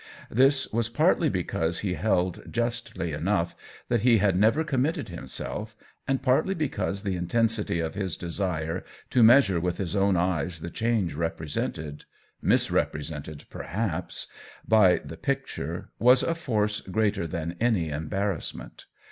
[0.31, 3.55] This was partly because he held, justly enough,
[3.87, 5.75] that he had never committed himself,
[6.07, 10.71] and partly because the intensity of his desire to measure with his own eyes the
[10.71, 12.05] change represented—
[12.51, 14.25] misrepresented per haps—
[14.67, 18.87] by the picture was a force greater than any embarrassment.